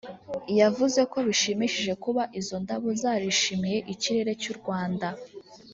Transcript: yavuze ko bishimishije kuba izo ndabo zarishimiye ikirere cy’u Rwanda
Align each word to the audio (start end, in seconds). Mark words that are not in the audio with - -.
yavuze 0.59 1.01
ko 1.11 1.17
bishimishije 1.27 1.93
kuba 2.03 2.23
izo 2.39 2.55
ndabo 2.63 2.87
zarishimiye 3.01 3.77
ikirere 3.93 4.31
cy’u 4.41 4.55
Rwanda 4.59 5.07